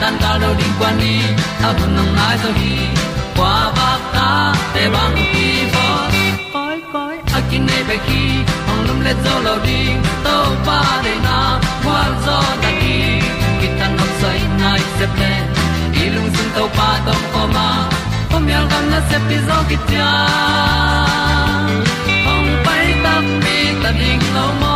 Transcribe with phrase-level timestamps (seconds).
[0.00, 1.20] tan cao đâu đi qua à đi
[1.62, 2.76] ta vẫn nằm lại rồi khi
[3.36, 6.18] qua bạc ta để bằng đi vô
[6.52, 8.20] cõi cõi à akin này về khi
[8.68, 9.88] hồng lum lên dấu lâu đi.
[10.24, 13.20] Tàu pa để na, qua gió ta đi.
[13.60, 15.42] Khi ta nằm say nay sẽ lên
[15.92, 17.70] đi lung tung tàu pa tàu coma
[18.30, 19.98] hôm nay gần là sẽ đi gió kia
[22.26, 24.75] hồng bay ta đi ta đi lâu mơ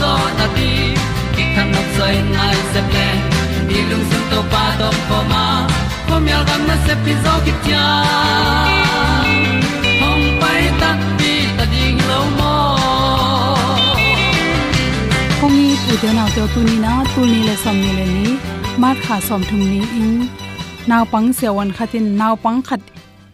[0.00, 0.70] zo na ti
[1.34, 3.06] ki kan nok sai nai se ple
[3.68, 5.44] ni lung sun to pa do ko ma.
[6.08, 7.84] Ko mi al gam na se pi zo ki tia
[10.02, 12.54] hong pai ta pi ta ding lo mo
[15.40, 18.06] kong ni pu de naw te tu ni na tu ni le som ni le
[18.16, 18.26] ni.
[18.82, 20.10] Mat kha som thum ni in.
[20.90, 22.82] Naw pang se wan khatin naw pang khat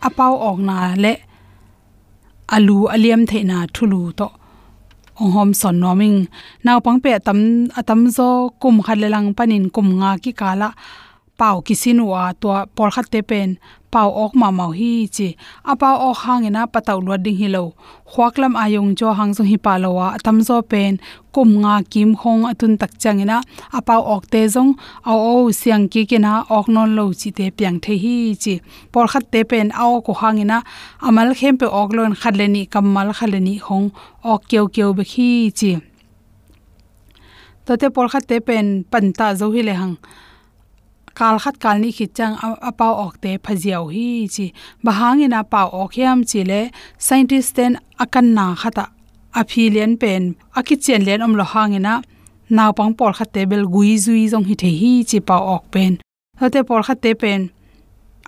[0.06, 1.12] apaw ok na le
[2.56, 4.26] alu aliam à the na thulu to
[5.20, 6.18] ong hom son noming
[6.64, 8.28] naw pang pe tam atam zo
[8.62, 10.68] kum khat le lang panin kum nga ki kala
[11.42, 13.50] pau kisinu wa to por khat te pen
[13.92, 15.28] pau ok ma mau hi chi.
[15.70, 17.64] A pau ok hangena pataw lo ding hi lo.
[18.10, 20.92] Khwaklam ayong jo hangzo hi palowa lo tam zo pen,
[21.34, 23.36] kum nga kim khong atun tak changena
[23.78, 24.72] apa ok te jong
[25.10, 28.54] au o siang ki kena ok non lo chi te pyang the hi chi.
[28.92, 30.58] Por khat te pen au ko hangena
[31.06, 33.88] amal khem pe ok lon khaleni kamal khaleni hong
[34.32, 35.28] ok keu keu be khi
[35.58, 35.72] chi.
[37.66, 39.96] To te por khat te pen panta zo hi le hang
[41.18, 42.34] kal khat kal ni khit chang
[42.68, 44.46] apau ok te phajiao hi chi
[44.84, 46.60] bahangina pau ok yam chi le
[47.04, 47.72] scientist ten
[48.02, 48.84] akan na khata
[49.40, 50.22] aphilian pen
[50.58, 51.94] akichen len om lo hangina
[52.56, 55.64] naw pang por khat te bel gui zui zong hi the hi chi pau ok
[55.74, 55.92] pen.
[56.40, 57.40] Hote por khat te pen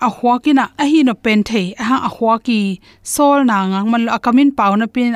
[0.05, 2.61] a huakina a hi no pen the a ha a huaki
[3.13, 5.11] sol na ngang man a kamin pau na pin,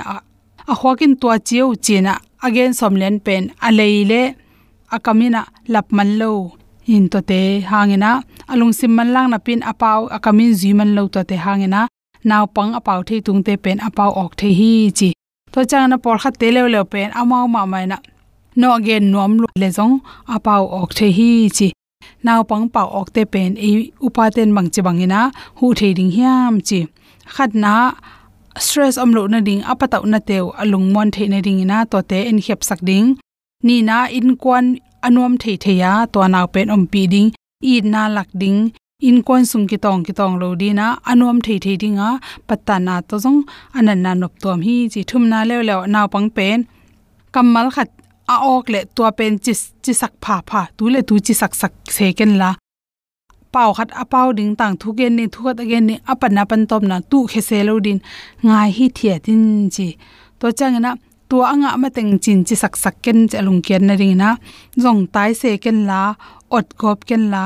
[0.71, 2.13] a huakin tua chiu china
[2.45, 4.21] again somlen pen a leile
[4.95, 5.41] a kamina
[5.73, 6.31] lap man lo
[6.95, 7.41] in to te
[7.71, 8.11] hangena.
[8.51, 11.81] Alung sim man lang na pin apau, akamin kamin man lo to te hangena.
[12.29, 15.09] Naw pang apau thei tung te pen apau ok the hi chi.
[15.53, 17.97] To chang na por kha te le le pen amao ma mai na.
[18.59, 19.95] No again nom lu le jong
[20.35, 21.67] apau ok the hi chi.
[22.25, 23.69] Naw pang pau ok te pen e
[24.05, 25.19] upa ten bang chi bangina
[25.57, 26.79] hu thei ding hiam chi.
[27.33, 27.73] Khat na,
[28.65, 31.99] stress am lo na ding, apatau na teu alung mon thei na ding na to
[32.09, 33.07] te en khep sak ding.
[33.67, 34.65] Ni na in kwan
[35.05, 37.29] anuam thei theya to naw pen om pi ding
[37.71, 38.59] i na lak ding,
[39.07, 42.09] in kon sung ki tong ki tong lo di na anuam thei thei dinga
[42.47, 43.39] patta na to jong
[43.77, 46.59] anan na nop tom hi, chi thum na le le naw pang pen.
[47.33, 47.89] Kamal khat
[48.33, 49.53] a ok le to pen chi
[49.83, 52.49] chi sak pha pha, tu le tu chi sak sak se ken la.
[53.53, 56.43] Pau khat a pau ding tang thu gen ni, thu khat again ni apan na
[56.49, 57.99] pan tom na tu khe se lo din.
[58.45, 59.43] Ngai hi thia tin
[59.75, 59.87] chi.
[60.39, 60.91] To chang na
[61.29, 64.29] tua anga ma teng chin chi sak sak ken chalung ken na ring na.
[64.83, 66.01] Zong tai se ken la,
[66.57, 67.43] ot gop ken la.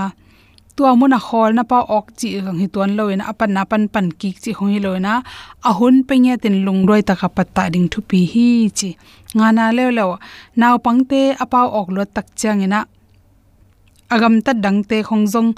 [0.75, 1.19] Tua mun a
[1.57, 4.51] na pa ok chi gang hi ton lo ina, apan na pan pan ki chi
[4.57, 5.21] hong hi lo na
[5.69, 8.47] a hun pe nya tin lung roi ta ka patta ding thu pi hi
[8.77, 8.89] chi.
[9.35, 10.05] Nga na le lo
[10.59, 12.79] naw pangte apa ok lo tak chang ina.
[14.13, 15.51] Agam ta dang te khong jong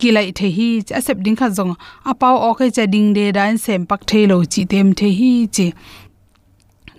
[0.00, 1.72] kilai the hi asep ding kha jong
[2.10, 5.66] apao ok cha ding de dan sem pak the lo chi tem the hi chi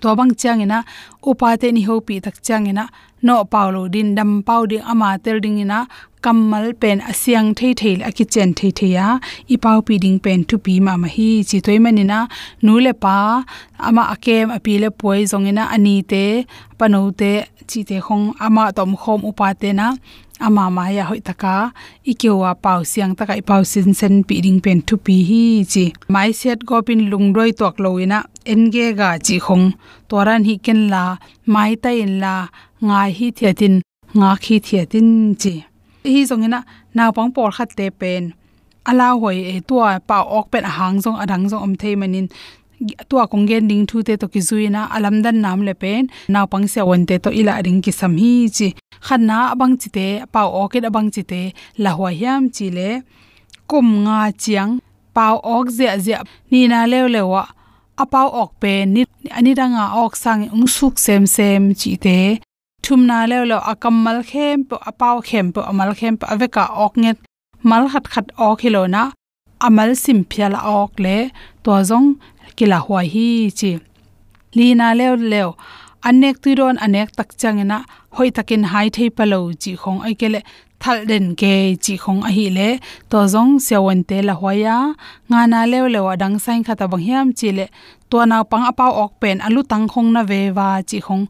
[0.02, 0.80] to bang chang ina
[1.30, 2.86] upa te ni ho pi tak chang ina
[3.26, 5.80] no paulo din dam pau ding ama tel ding ina
[6.24, 9.08] kammal pen asyang thei thei a ki chen thei thei ya.
[9.54, 11.30] I pau pi ding pen tu pi ma ma hi.
[11.50, 12.20] Chi toy manina
[12.66, 13.18] nu le pa.
[13.88, 16.24] Ama akem api le poi zong e ina ani te
[16.80, 17.32] pano te,
[17.70, 18.26] chi te khong.
[18.46, 19.88] Ama tom khom upa te na.
[20.48, 21.56] Ama ma ya hoi taka.
[22.12, 23.34] Ikewa pau siang taka.
[23.42, 25.86] I pau sin sen pi ding pen thu pi hi, chi.
[26.14, 29.66] Mai set go pin lung roi tok loina e enge ga, chi khong.
[30.10, 31.04] Toran hi ken la.
[31.54, 32.36] Mai ta in la.
[32.88, 33.76] Ngai hi thiatin
[34.18, 35.10] nga khi thiatin
[35.42, 35.54] chi
[36.14, 36.60] hi zongena
[36.98, 38.24] naw pang por khat te pen
[38.90, 42.28] ala hoi e eh, tua pa ok pen hang zong adang zong om thei manin
[43.10, 46.66] tua konggen ding thu te to ki zuina alam dan nam le pen naw pang
[46.74, 48.68] se won te to ila ring ki sam hi chi
[49.08, 51.42] khanna abang chi te pa ok it abang chi te
[51.84, 52.90] la hwa yam chi le
[53.70, 54.72] kum nga chiang
[55.16, 55.26] pa
[55.56, 56.20] ok zia zia
[56.52, 57.44] ni na lew lewa
[58.04, 59.02] apau ok pen ni
[59.38, 62.18] ani danga ok sang ung suk sem sem chi te
[62.90, 67.16] ชุมนาแล้วเราอากำมลเข้มปอปาวเข้มปอมลเข้มปอเวกาออกเง็ด
[67.70, 69.04] มลขัดขัดออกให้เรานะ
[69.64, 71.20] อามลสิมพิลาออกเลย
[71.66, 72.04] ตัวจง
[72.58, 73.28] กิลาหัวฮี
[73.60, 73.72] จี
[74.58, 75.50] ลีนาแล้วแล้ว
[76.06, 77.80] อันเนกตุรอนอันเนกตักจังนะ
[78.16, 80.42] หอยตะกินหายเทปะโลจีของไอเกละ
[80.82, 81.44] ทัลเดนเก
[81.86, 82.60] จีของอหิเล
[83.12, 84.78] ตัวจงเสียวันเตละหัวยา
[85.32, 87.60] งานาแล้วแล้วดังไซนขะตะบังเฮียมจีเล
[88.12, 91.22] ตัวนาปังอปาวออกเป็นอลุตังคงนะเววาจีของ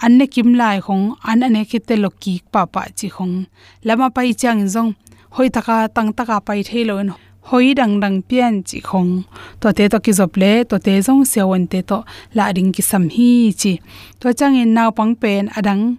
[0.00, 3.44] khong anne kim lai khong, an ane khite lo ki pa pa chi khong,
[3.84, 4.92] lama pai chang zong,
[5.30, 7.10] hoi taka tang taka pai thelo en,
[7.42, 9.22] hoi dang dang pian chi khong
[9.60, 12.02] to te to ki zop le to te zong sewon te to,
[12.34, 13.78] la ring ki sam hi chi
[14.20, 15.96] to chang in naw pang pen adang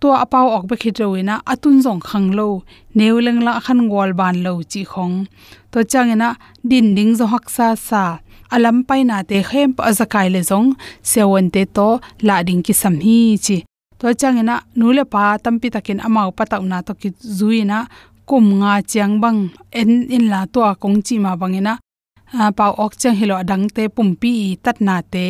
[0.00, 1.00] to apau ok be khit
[1.50, 2.28] atun zong khang
[2.96, 5.16] neuleng la khan gol ban lo chi khong.
[5.72, 6.10] To chang
[6.70, 8.04] din ding zo hak sa sa,
[8.54, 10.68] alam pai te khem pa zakai le zong
[11.10, 11.88] sewon te to
[12.26, 13.56] la ding ki sam hi chi.
[13.98, 17.78] To changena nule pa tampi takin amau pataw na to ki zuina
[18.28, 19.40] kum nga chiang bang,
[19.80, 21.74] en in la to kong chi ma bangena
[22.56, 24.32] pa ok chang hilo dang te pumpi
[24.64, 25.26] tat na te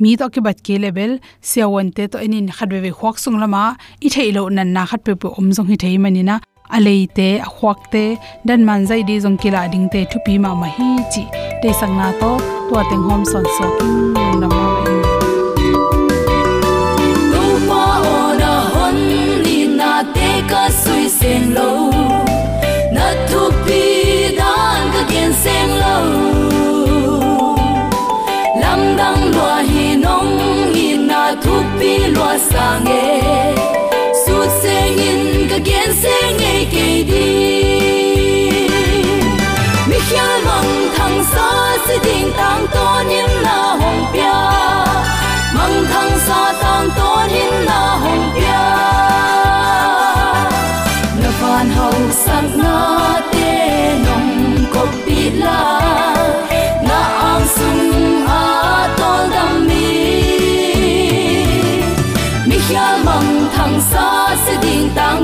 [0.00, 1.18] mi to ki bat ke level
[1.50, 3.64] sewon te to enin khatwe we khwak sung lama
[4.06, 6.36] i theilo nan na khat pe pu om jong hi thei manina
[6.76, 8.04] aleite akhwakte
[8.48, 11.24] dan manjai di jong kila ding te, thupi ma ma hi chi.
[11.62, 12.30] Te sangna to
[12.68, 14.64] to teng hom son so king na ma
[17.68, 18.86] ma
[19.44, 22.17] ni na te ka sui sen lo.
[32.18, 33.54] Lúa xa nghe.
[34.26, 37.62] Suốt xe in cả kiến xe nghe kề đi.
[39.88, 44.40] Mi khía mong thằng xa sẽ tình tang to nhưng là hồng pia.
[45.54, 48.64] Mong thằng xa tang to nhưng là hồng pia.
[51.22, 56.17] Na phan hậu sắc na te nong copila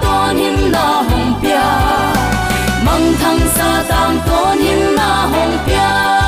[0.00, 1.68] ding tang hin na hong pia
[2.84, 6.27] mang thăng sa tang ton hin na hong pia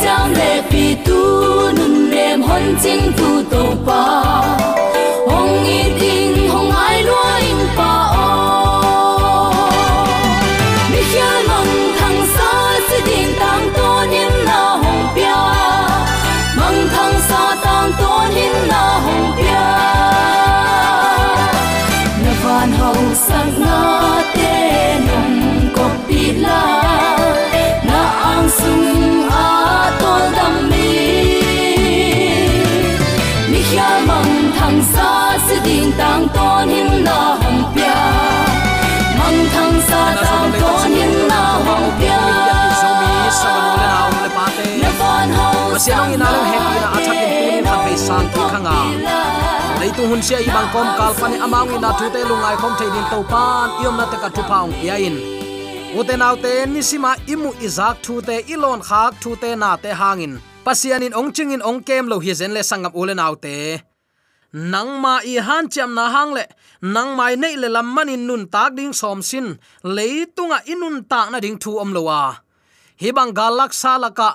[0.00, 3.21] wai để le pi tu nun lem hon ching
[45.82, 48.78] hau pasianong ina lo happy na athak in tunin khat ve sang ki khanga
[49.80, 53.06] leitung hun sia ibang kom kal pani amang ina thu te lungai khom thei din
[53.10, 55.16] to pan iom na te ka thu paung pia in
[55.98, 60.34] uten autte nisima, imu izak thu te ilon khak thu te na te hangin.
[60.64, 63.82] Pasianin ong chingin ong kem, lo hi zen le sangam ulen autte
[64.72, 66.44] nangma i han cham na hang le
[66.94, 69.46] nangmai nei le lam manin nun tak ding som sin,
[69.96, 72.22] leitunga inun tak na ding thu om lowa.
[73.02, 74.30] Hi bang galak salaka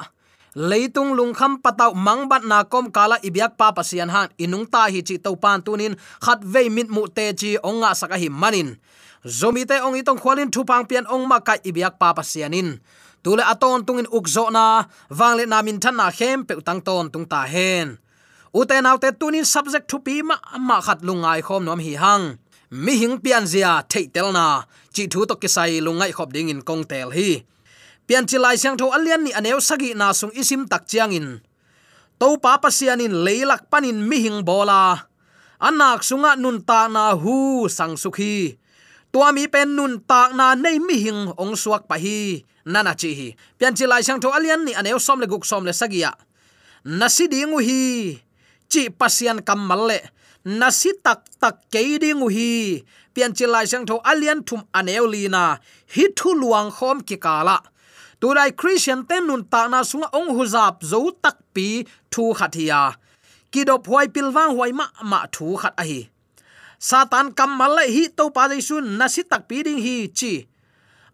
[0.58, 4.34] leitung lungkham patau mangbat na kom kala ibyak pa pasian han.
[4.42, 5.94] Inung ta hi chi to pan tunin.
[6.18, 8.82] Khat ve mit mu te chi onga saka hi manin.
[9.22, 12.82] Zomi te ong itong khwalin thu pang pian ong ma ka ibyak pa pasianin.
[13.22, 14.90] Tule aton tungin ukzo na.
[15.14, 18.02] Wangle na min than na khem pe utang ton tung ta hen.
[18.50, 22.42] Uten autte tunin subject to pi ma ma khat lungai khom nom hi hang.
[22.74, 24.66] Mi hing pian zia theitel na.
[24.90, 27.46] Chi thu to kisai lungai khop ding in kong tel hi
[28.08, 31.28] pian chi lai sang tho alian ni aneu sagi na sung isim tak chiang in
[32.20, 35.06] to pa pasian in leilak panin mi hing bola.
[35.58, 38.58] Anak sunga nun ta na hu sang sukhi.
[39.10, 42.42] Tua mi pen nun ta na nei mi hing ong suak pa hi.
[42.66, 43.28] Nana chi hi.
[43.58, 46.12] Pian chi lai sang tho alian ni aneu som le guk som le sagia
[46.88, 48.16] nasi dingu hi.
[48.70, 50.00] Chi pasian kamal le.
[50.46, 52.82] Nasi tak tak ke dingu hi.
[53.14, 55.58] Pian chi lai sang tho alian thum aneu lina
[55.94, 57.58] hi thu luang khom ki kala
[58.22, 62.98] turai christian ten nun ta na sunga ong huzap zo tak pi thu khathia
[63.52, 66.02] kidop huai pilwang huai ma ma thu khat a hi.
[66.78, 70.46] Satan kamal le hi to pa jaisun nasi tak pi ding hi chi.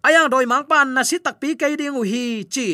[0.04, 2.68] Ayang doi mang pan nasi tak pi ke ding hi chi.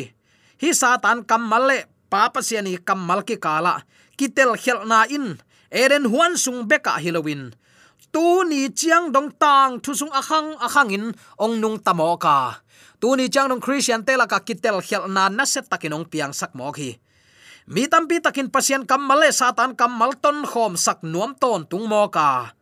[0.60, 1.78] Hi satan kamal le
[2.10, 3.74] pa pasiani kamal ki kala
[4.18, 5.38] kitel khel na in.
[5.70, 7.54] Eren huan sung beka halloween.
[8.10, 11.04] Tu ni chiang dong tang thu sung akhang akhang in
[11.38, 12.58] ong nung tamo ka
[13.00, 16.36] tu ni chiang dong christian tela ka kitel khel na na set takin ong piang
[16.36, 17.00] sak mo khi
[17.70, 22.08] mi tampi takin pasien kam male satan kamal ton khom sak nuam ton tung mo
[22.12, 22.52] ka.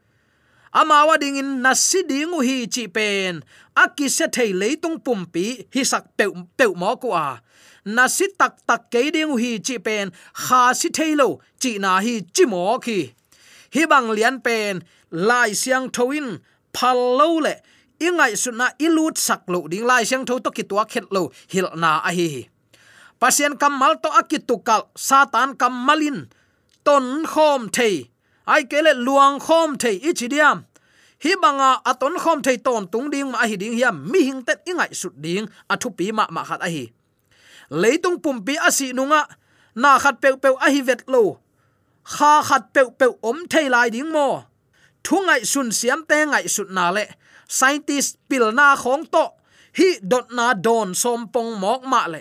[0.69, 3.41] Amawa ding in nasiding hi chi pen
[3.73, 6.25] aki se thei leitung pumpi hi sak pe
[6.57, 7.41] pe mo ko a.
[7.89, 10.13] Nasi tak tak ke ding hi chi pen,
[10.45, 13.01] kha si thailo chi na hi chi mo khi
[13.75, 16.27] hi bang lian pen, lai siang thoin,
[16.75, 17.55] phal lo le
[18.07, 21.91] ingai suna ilut saklo ding lai siang tho to kitwa khetlo hilna lo hil na
[22.09, 22.49] a hi
[23.21, 26.31] pasien kamal to akitukal satan kamalin
[26.89, 27.95] ton khom thei,
[28.47, 30.59] ai kele luang khom thei ichidiam
[31.25, 34.59] hi banga aton khom thei ton tung ding ma hi ding hiam, mi hing tet
[34.71, 36.85] ingai sut ding athu pi ma ma khat a hi.
[37.71, 39.23] Leitung pumpi asi nunga,
[39.75, 41.23] na khat pe pe a hi vet lo,
[42.15, 44.48] kha khat pe pe om thei lai ding mo
[45.09, 47.05] thu ngay sun siam te ngai sut na le
[47.59, 49.25] scientist pil na khong to
[49.79, 52.21] hi dot na don som pong mok ma le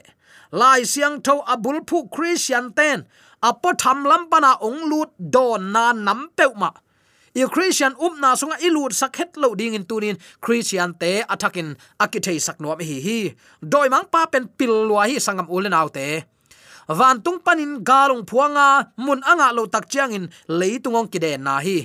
[0.59, 3.03] lai siang tho abul phu christian ten
[3.49, 6.69] apo tham lam pana ong lut don na nam pe ma
[7.35, 11.71] i christian up na sunga ilut sakhet lo ding in tunin christian te attacking
[12.45, 12.97] sak no hi.
[13.07, 13.19] Hi.
[13.71, 16.07] Doi mang pa pen pil lua hi sangam ulen autte
[16.99, 18.67] van tung panin galung phuanga
[19.05, 20.25] mun anga lo tak chiang in
[20.59, 21.77] leitungong kide na hi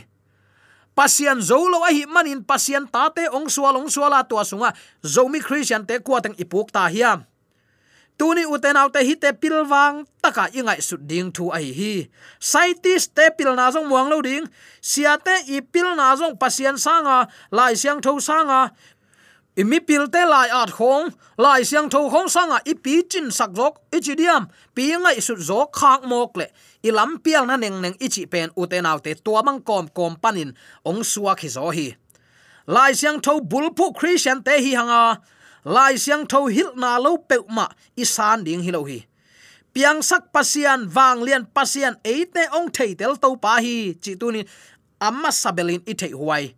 [0.95, 4.73] pasian zolo a hi manin pasian tate ong sual ong suala to sunga.
[5.05, 7.27] Zomi christian te kuateng ipuk ta hiam
[8.23, 11.95] tuni uten autte hi te pilwang taka ingai su ding thu ai hi.
[12.39, 14.47] Saitis te pil na zong muang lo ding.
[14.79, 18.71] Siate i pil na zong pasian sanga, lai siang tho sanga
[19.57, 23.75] imi pilte lai at khong, lai siang tho khong sanga, i pi chin sak jok
[23.93, 26.47] ichidiam pi ngai su zo khak mok le.
[26.83, 30.55] I lam pial na neng neng ichi pen uten autte tua mang kom kom panin,
[30.85, 31.95] ong suwa khi zo hi.
[32.67, 35.21] Lai siang tho bulpu christian te hi hanga,
[35.65, 39.05] lai siang tho hil na lo pe ma isan ding hilo hi.
[39.73, 44.33] Piang sak pasian wang lian pasian, eite ong thei tel to pa hi chi tu
[44.33, 44.45] ni
[45.01, 46.55] amma sabelin i thei huai.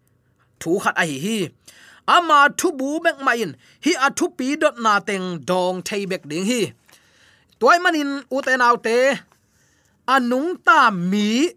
[0.61, 1.39] Thu khat a hi hi
[2.07, 3.53] ama thu bu mek ma in.
[3.85, 6.73] Hi a thu pi dot na teng dong thei bek ding hi.
[7.61, 9.19] Toy manin uten autte
[10.07, 11.49] anung ta mi,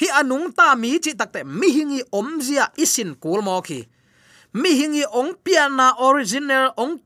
[0.00, 3.80] hi anung ta mi chi takte mi hingi omzia isin kul mo khi
[4.54, 6.98] mi hingi ong piana original ong,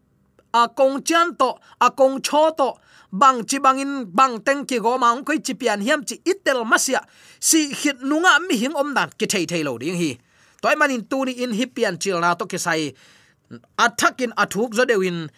[0.52, 2.76] a kong chan to, a kong cho to,
[3.10, 6.64] bang chi bangin bang teng ki go ma ong koi chi pian hiam chi itel
[6.64, 7.00] masia
[7.40, 10.18] si hit nunga mi hing om dan ki thei thei lo ding hi
[10.62, 12.92] toy manin tuni in hipian chil na to ki sai.
[13.78, 15.30] Attacking athuk zo dewin.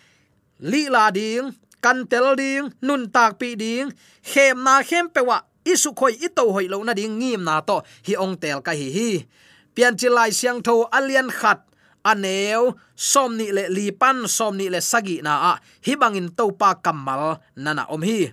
[0.61, 3.89] Li la ding, kan tel ding, nun tak pi ding,
[4.21, 7.81] khem na khem pewa isu khoi i to hoi lo na ding, ngim na to,
[8.07, 9.11] hi ong tel ka hi hi.
[9.73, 11.65] Pian chilai siang tho, alian khat,
[12.05, 15.53] aneu somni le lipan somni le sagi na a,
[15.85, 18.33] hi bangin to pa kamal nana om hi.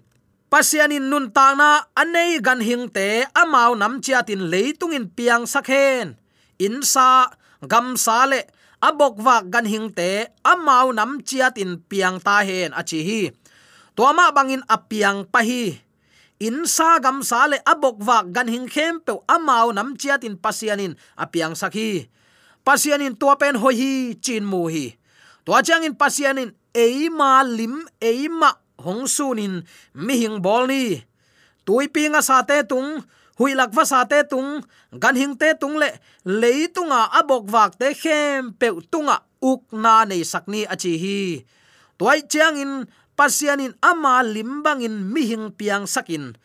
[0.51, 6.15] Pasianin nun ta na, anei gan hing te amau nam chia tin leitungin piang sakhen
[6.61, 7.33] insa,
[7.65, 8.45] gam sa le
[8.81, 13.21] abok wa gan hingte amau nam chia tin piang ta hen achi hi.
[13.97, 15.81] Toma bangin apiang pa insa
[16.37, 20.37] in sa gam sa le abok wa gan hing khem pe amau nam chia tin
[20.37, 22.09] pasianin apiang sakhi
[22.67, 24.99] pasianin to pen ho hi, chin mu hi.
[25.47, 29.63] To chang in pasianin eima lim eima hongsunin
[29.95, 30.99] mi hing bol ni.
[31.63, 31.87] Tui
[32.19, 33.07] sa te tung
[33.37, 34.65] hui lak va sa te tung
[35.01, 35.89] gan hing te tung le
[36.25, 41.19] leitunga abok wak te khem pe tunga uk na nei sakni achi hi.
[41.97, 42.85] Toy chiang in,
[43.17, 46.37] pasian in ama limbangin mi hing piang sakin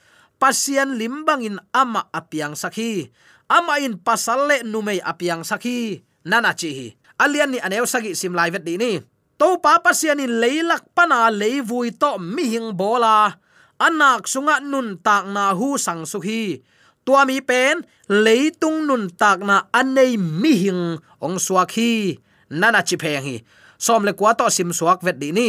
[0.42, 3.14] pasian limbang in ama apiang sakhi
[3.46, 6.88] ama in pasalle numei apiang sakhi nana chi hi.
[7.22, 8.98] Alian ni aneu sagi sim lai vet di ni.
[9.38, 13.30] To pa pasian in leilak pana leivui to mi hing bola
[13.78, 16.58] anak sunga nun tak na hu sang su hi
[17.04, 22.18] tua mi pen leitung nun tak na anei mi hing, ong suak hi
[22.50, 23.36] nana chi pheng hi.
[23.78, 25.48] Som le kwa to sim suak vet di ni.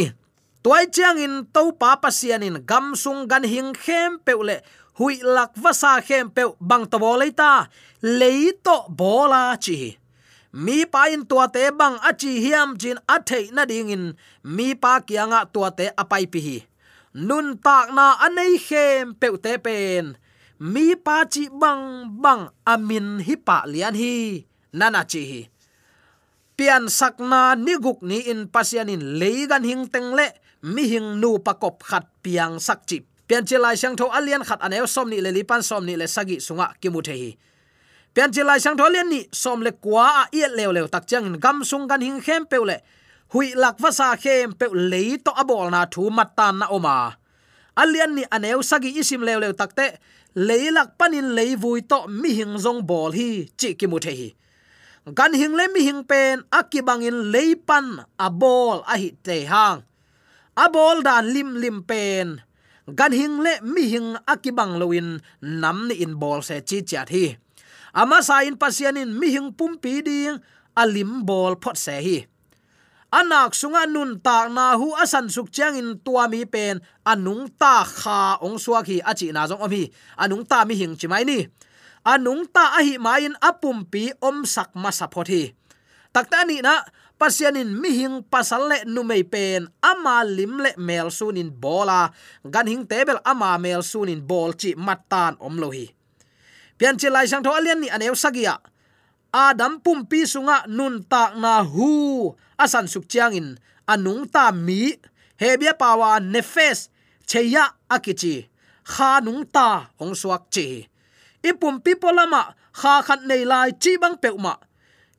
[0.64, 4.64] Tuai chiang in to pa pasian in, gam sung gan hing khem peule
[4.98, 7.68] hui lak vasa khem pe bang to boleta
[8.20, 9.98] leito bola chi
[10.54, 14.14] mi pa in tua te bang achi hiam chin a thei na ding in,
[14.56, 16.58] mi pa kianga tua te apai pi hi.
[17.14, 20.16] Nun tak na anei khem pe te pen
[20.60, 24.46] mi pa chi bang bang amin hi pa lian hi.
[24.74, 25.42] Nana chi hi.
[26.58, 30.28] Pian sakna niguk ni in pasianin leigan hing teng le.
[30.64, 33.02] Mi hing nu pakop khat piang sak chi.
[33.28, 36.38] Pian chilai sang tho alian khat aneu som ni le lipan som ni le sagi
[36.38, 37.32] sunga kimu the hi.
[38.14, 41.40] Pian chi lai sang tholian ni som le kwa a i lew lew tak chang
[41.40, 42.78] gam sung gan hing khem pe le.
[43.34, 47.18] Hui lak va sa khem pe le to abol na thu mat tan na oma.
[47.76, 49.98] Alian ni aneu sagi isim lew lew takte
[50.36, 54.30] leilak panin leivui to mi hing zong bol hi, chi ki mu the hi.
[55.04, 59.84] Gan hing le mi hing pen akibangin leipan abol a hi te hang.
[60.56, 62.40] Abol dan lim lim pen.
[62.88, 67.36] Gan hing le mi hing akibang loin nam ni in bol se chi chat hi.
[67.94, 70.40] Ama sa in pasianin mi hing pumpi ding
[70.76, 72.18] alim bol phot se hi
[73.14, 77.86] anak sunga nun ta na hu asan suk chang in tua mi pen, anung ta
[77.86, 79.86] kha ong suwa khi achi na jong omi
[80.18, 81.46] anung ta mi hing chimai ni.
[82.04, 85.54] Anung ta a hi main apum pi om sak ma sa phothi
[86.14, 86.84] takta ni na
[87.18, 92.10] pasianin mi hing pasal le nu mei pen, ama lim le mel sunin bola
[92.44, 95.86] gan hing tebel ama mel sunin bol chi matan om lo hi.
[96.78, 98.58] Pian chi lai sang tho alian ni anew sagia
[99.34, 102.32] adam pum pi sunga nun tak na hu.
[102.56, 103.48] Asan suk chiang in
[103.90, 104.94] anung ta mi.
[105.42, 106.94] Hebia pawa nefes.
[107.26, 108.46] Cheya akichi.
[108.86, 110.86] Kha nung ta ong suak chi.
[111.42, 112.54] Ipum pi polama.
[112.74, 114.58] Kha khat nei lai chi bang peuma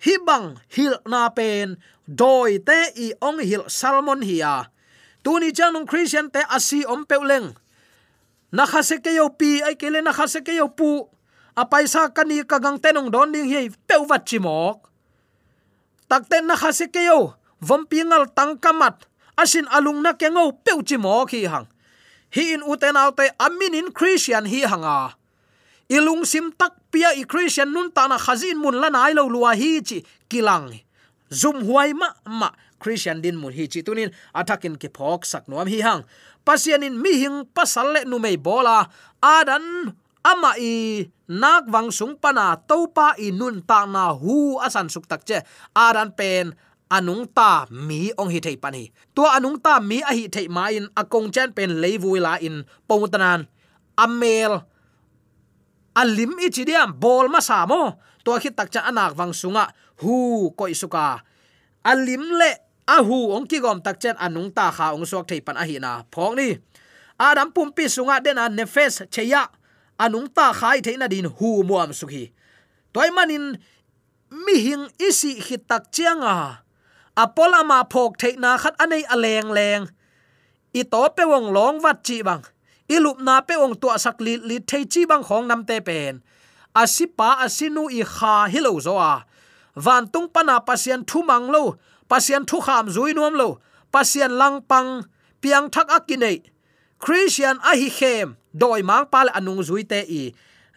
[0.04, 1.80] hi bang hil na pen.
[2.04, 4.68] Doi te i ong hil salmon hiya
[5.24, 7.56] tuni chang nung christian te asi om peuleng
[8.52, 9.64] na khase ke yo pi.
[9.64, 11.08] Ai kele na khase ke yo pu
[11.56, 14.38] a paisa kani ka gang tenong don ding hi peu wat chi
[16.08, 19.08] tak ten na kha se ke yo vom pingal tang kamat,
[19.40, 21.66] asin alung na kengo peu chi hi hang.
[22.34, 25.16] Hi in uten autte amin in christian hi hanga.
[25.88, 29.54] Ilung sim tak pia i christian nun ta na khazin mun la nai lo luwa
[29.56, 30.70] hi chi kilang.
[31.30, 35.66] Zum huai ma ma, christian din mun hi chi tunin, atakin ke phok sak nuam
[35.66, 36.04] hi hang.
[36.44, 38.84] Pasian in mi hing pasal le nu mei bola,
[39.24, 45.04] adan ama i nak wang sung pana topa i nun ta na hu asan suk
[45.04, 45.38] tak che
[45.76, 46.56] adan pen
[46.88, 50.72] anung ta mi ong hi thei pani to anung ta mi a hi thei ma
[50.72, 53.44] in akong chen pen leivui la in pongtanan
[54.00, 54.64] amel
[56.00, 59.64] alim ichidiam bol ma sa mo to khi tak cha anak wang sunga
[60.00, 61.20] hu koi suka
[61.84, 62.50] alim le
[62.88, 65.76] ahu ong ki gom tak chen anung ta kha ong sok thei pan a hi
[65.84, 66.48] na phok ni
[67.20, 69.44] adam pumpi sunga den a nefes cheya
[69.98, 72.30] anung ta khai theina din hu muam sukhi.
[72.92, 73.58] Toy manin,
[74.30, 76.64] mi hing isi hitak chianga.
[77.16, 79.84] Apola ma phok theina khat anei aleng leng
[80.74, 82.42] i to pe wong long wat chi bang.
[82.90, 85.78] I lup na pe wong tua sak li li thei chi bang khong nam te
[85.80, 86.22] pen.
[86.74, 89.14] Asipa asinu i kha hilo zo a.
[89.84, 91.78] Van tung pana pasien thu mang lo.
[92.10, 93.48] Pasien thu kham zui nuam lo.
[93.94, 95.06] Pasien lang pang.
[95.40, 96.53] Piang thak akinei
[97.04, 98.28] christian a hi khem
[98.60, 100.22] doi mang pal anung zui te i.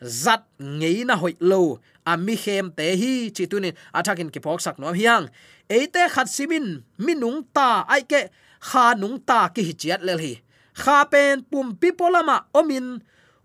[0.03, 1.79] Zat ngei na hoi lo.
[2.11, 5.25] Ami khem te hi, chi tunin athakin ki phok sak no hiang.
[5.69, 8.21] Eite khat simin minung ta ai ke,
[8.69, 10.33] kha nung ta ki hi chiat lel hi.
[10.81, 12.87] Kha pen pum pi polama omin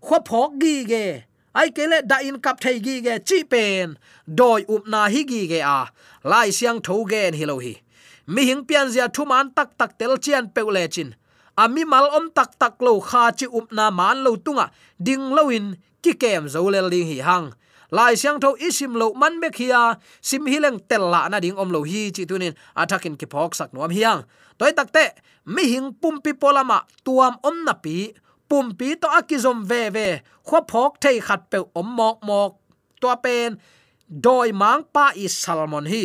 [0.05, 1.05] khwa phok gi ge.
[1.59, 3.97] Ai ke le da in kap thei gi ge, chi pen.
[4.27, 5.79] Doi up na hi gi ge a.
[6.31, 7.73] Lai siang tho gen hi lo hi.
[8.27, 11.15] Mi hing pian zia thu man tak tak tel chian pe le chin
[11.57, 14.71] ami mal om tak tak lo kha chi up na man lo tunga.
[14.97, 17.53] Ding lo in, ki kem zo le ling hi hang.
[17.93, 21.57] Lai siang tho isim lo man me khia sim hi leng tel la na ding
[21.61, 22.53] om lo hi chi tunin.
[22.75, 24.25] Athakin ki phok sak nuam hiang
[24.57, 25.05] toy takte
[25.45, 28.13] mi hing pum pi polama tuam om na pi.
[28.49, 30.07] Pum pi to akizom ve ve.
[30.47, 32.51] Khwa phok thei khat pe om mok mok.
[33.01, 33.59] To pen,
[34.07, 36.03] doi mang pa i salmon hi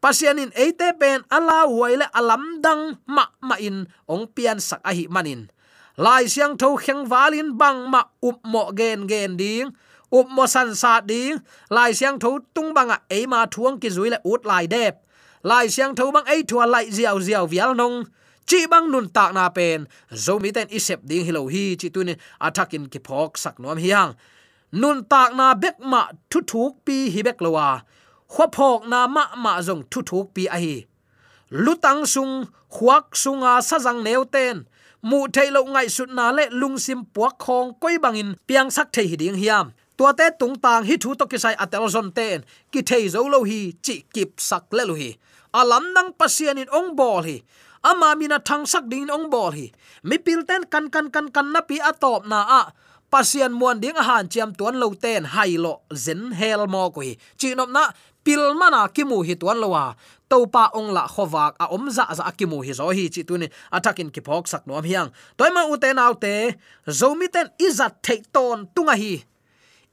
[0.00, 5.04] pasianin eite pen ala huaile alam dang ma ma in ong pian sak a hi
[5.08, 5.52] manin.
[6.00, 9.68] Lai siang tho kheng valin bang ma up mo gen gen ding,
[10.08, 11.36] up mo san sa ding.
[11.68, 14.94] Lai siang tho tung banga e ma thuang ki zui le ut lai dep.
[15.44, 18.08] Lai siang tho bang ei thua lai ziaw ziaw vial nong.
[18.48, 19.86] Chi bang nun tak na pen.
[20.24, 24.16] Zo mi ten isep ding hilo hi, chi tunin attacking ki phok sak nom hiang.
[24.72, 27.82] Nun tak na bek ma thu thuk pi hi bek lowa
[28.32, 30.76] khwa phok na ma ma zong thu thuk pi a hi.
[31.64, 32.34] Lutang sung
[32.74, 34.56] khuak sunga sajang neu ten.
[35.02, 39.38] Mu thailo ngai sut na le lungsim puak khong koi bangin piang sak thei hiding
[39.42, 39.66] hiam.
[39.96, 42.38] Tua te tung tang hi thu to ki sai atel zon ten.
[42.72, 45.10] Ki thei zo lo hi, chi kip sak le lo hi.
[45.60, 47.36] Alam nang pasian in ong bol hi.
[47.82, 49.66] Ama mina thang sak ding ong bol hi.
[50.08, 52.62] Mi pil ten kan kan kan kan na pi atop na a.
[53.10, 57.16] Pasian muan ding han chiam tuan lo ten hai lo zen hel mo ko hi.
[57.38, 57.90] Chi nop na
[58.24, 59.94] pil mana kimu hi tuan lowa.
[60.30, 64.10] Topa ong la khowak a om za za kimu hi zo hi chi tuni atakin
[64.14, 65.10] ki phok sak nom hiang.
[65.36, 66.54] Toima uten autte
[66.86, 69.24] zomi ten izat thei ton tunga hi.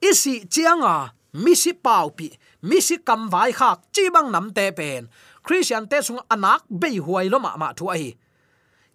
[0.02, 2.30] Isi chianga misi pau pi
[2.62, 5.10] misi kam vai khak, chi bang nam te pen.
[5.46, 8.14] Christian te sung anak be huai lo ma ma thu hi.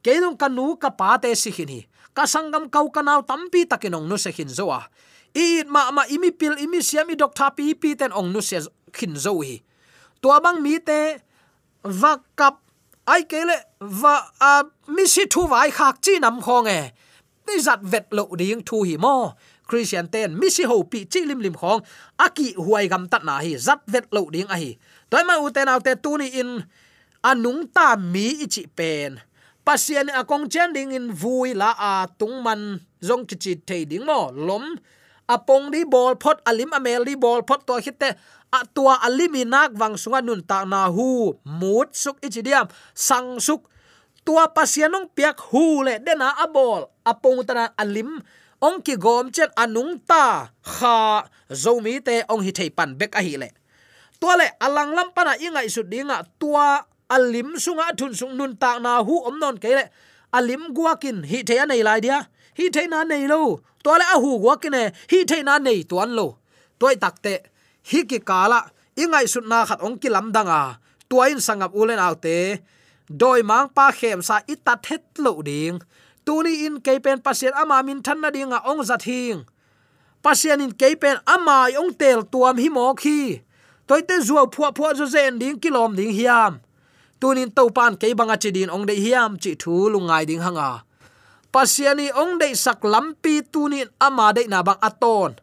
[0.02, 1.80] Kelung kanu ka pa te si hin hi.
[2.12, 4.84] Ka sangam kau kanau tampi takinong nu se hin zoa
[5.34, 8.60] i ma ma imi pil imi siami doctor pi pi ten ong nu se
[8.92, 9.60] khin zo hi.
[10.20, 11.18] Tua bang mi te,
[11.82, 12.60] va kap,
[13.06, 16.80] ai kele va, a, mi si thu vai khak chi nam khong e
[17.52, 19.34] ti zat vet lo ding thu hi mo.
[19.68, 21.80] Christian ten, mi si ho pi chi lim lim khong
[22.18, 24.76] aki huai gam tat na hi, zat vet lo ding a hi.
[25.10, 26.50] Toy ma u te nau te tu ni in,
[27.30, 29.20] anung ta mi ichi pen.
[29.64, 34.04] Pasien akong chen ding in vui la a tung man zong chi chi thei ding
[34.04, 34.64] mo, lom
[35.32, 38.12] apong li bol phot, alim amel li bol phot to khite
[38.52, 41.32] a tua alimi nak wang sunga nun ta na hu.
[41.48, 43.64] Mut suk ichidiam sang suk.
[44.22, 48.20] Tua pasianong piak hu le dena abol apong tana alim.
[48.62, 50.52] Ong ki gom chen anung ta.
[50.62, 51.26] Kha.
[51.50, 53.48] Zomi te ong hi thei pan bek a hi le.
[54.20, 58.78] Tua le alang lam pana ingai su dinga tua alim sunga thun sung nun ta
[58.78, 59.84] na hu om non ke le.
[60.32, 62.22] Alim guakin hi thei anei lai dia
[62.58, 63.42] hi thei na nei lo.
[63.84, 64.76] To le a hu guakin
[65.10, 66.26] hi thei na nei tuan lo.
[66.78, 67.34] Toy takte
[67.90, 68.60] hi ki kala
[69.02, 70.62] ingai su na khat ong ki lam danga
[71.08, 72.36] tuain sangap ulen autte
[73.20, 75.76] doi mang pa khem sa itat het lo ding.
[76.24, 79.44] Tuni in kepen pasien ama min than na dinga ong zat hing.
[80.24, 83.42] Pasien in kepen ama ong tel tuam hi mo khi
[83.86, 86.62] toite zuaw phua phua zo zen ding kilom ding hiam.
[87.20, 90.70] Tunin to pan ke banga chidin ong de hiam chi thu lungai ding hanga
[91.52, 95.36] pasiani ong dei sak lampi tunin ama dei na bang aton.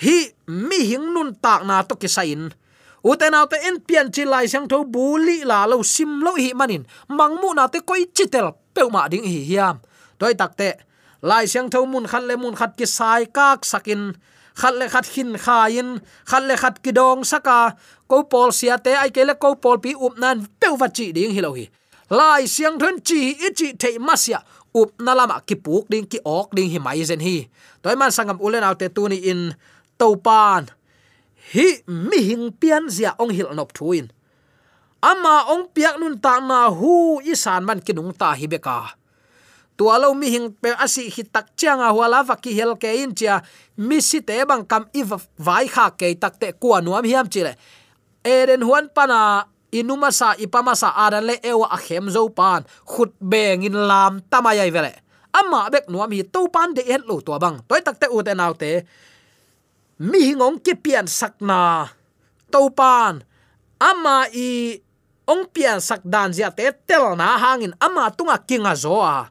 [0.00, 2.52] Hi, mi hing nun tak na to kisain.
[3.00, 6.84] Uten autte en pian chi lai sang tho buli la lo sim lo hi manin.
[7.08, 9.80] Mangmu na te koi chitel pe ma ding hi hiam.
[10.20, 10.76] Toy takte
[11.24, 14.12] lai sang tho mun khat le mun khat ki sai kak sakin.
[14.60, 15.88] Khat le khat hin khain,
[16.28, 17.76] khat le khat ki dong saka.
[18.08, 21.12] Ko pol sia te, ai ke le ko pol pi up nan pe wa chi
[21.16, 21.64] ding hi lo hi.
[22.10, 24.42] Lai siang thon chi, i chi thei masia
[24.74, 27.48] up na lama ki puk ding ki ok ding hi mai zen hi.
[27.82, 29.54] Toy man sangam ulen autte tu ni in
[29.98, 30.70] topan
[31.52, 34.10] hi mi hing pian zia ong hil nop thuin.
[35.00, 39.00] Ama ong piak nun ta na hu isan man kinung ta hi beka
[39.80, 43.16] tua lo mi hing pe asi hi tak changa wala va ki hel ke in
[43.16, 43.40] chia,
[43.80, 45.00] mi si te bang kam i
[45.40, 47.56] vai kha ke tak te kwa nuam hiam chile
[48.20, 52.66] eren huan pana inuma sa ipama sa adan le ewa a khem zo pan.
[52.86, 54.92] Khut beng in lam tamayai vele.
[55.30, 57.62] Amma bek nuam hi to pan de het lo to bang.
[57.66, 58.82] Toy takte u te nau te
[60.00, 61.86] mi hingong ki pian sakna
[62.50, 63.22] to pan
[63.80, 64.76] ama i
[65.24, 67.72] ong pian sak dan zia te tel na hangin.
[67.80, 69.30] Ama tunga kinga zo a.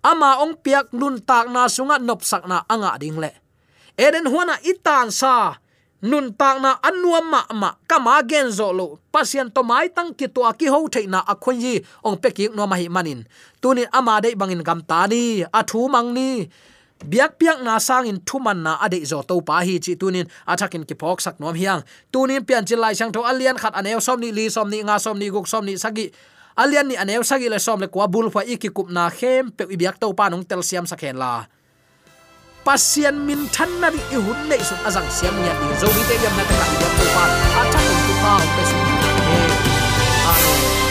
[0.00, 3.34] Ama ong piak nun tak na sunga nop sak na anga ding le.
[4.00, 5.59] Eden huana itan sa
[6.02, 8.98] nun tak na anuam ma ma kama gen zo lo.
[9.12, 12.48] Pasien to mai tang ki to ki ho thei na akhon ji ong pe ki
[12.56, 13.24] no ma hi manin.
[13.60, 16.48] Tunin ama dei bangin gam ta ni athu mang ni.
[17.00, 20.84] Biak piak na sang in thuman na ade zo to pa hi chi tunin athakin
[20.84, 21.80] ki phok sak nom hiang.
[22.12, 25.00] Tunin pian chi lai sang tho alian khat anew som ni, li som ni, nga
[25.00, 26.12] som ni, guk som ni, sagi.
[26.60, 29.64] Alian ni anew sagi le som le kwa bul fa iki kup na khem pe
[29.64, 31.48] biak to pa nong tel siam sakhen la
[32.64, 36.14] pasien min than na ri hun nei sun azang siam nya ni zo ni te
[36.24, 37.24] yam na ta ka biak to pa
[37.60, 38.78] a cha ko tu pa pe su
[40.30, 40.89] a